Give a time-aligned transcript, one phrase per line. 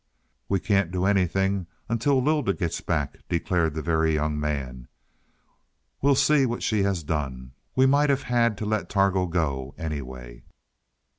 [0.49, 4.87] "We can't do anything until Lylda gets back," declared the Very Young Man.
[6.01, 7.51] "We'll see what she has done.
[7.75, 10.41] We might have had to let Targo go anyway."